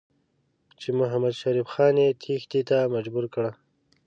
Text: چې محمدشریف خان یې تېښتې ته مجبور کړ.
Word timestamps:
چې 0.79 0.89
محمدشریف 0.99 1.67
خان 1.73 1.95
یې 2.03 2.09
تېښتې 2.21 2.61
ته 2.69 2.77
مجبور 2.95 3.25
کړ. 3.33 3.45